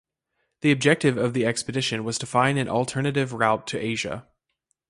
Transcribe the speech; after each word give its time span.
The 0.61 0.71
objective 0.71 1.15
of 1.15 1.35
the 1.35 1.45
expedition 1.45 2.03
was 2.03 2.17
to 2.17 2.25
find 2.25 2.57
an 2.57 2.67
alternative 2.67 3.33
route 3.33 3.67
to 3.67 3.77
Asia. 3.79 4.25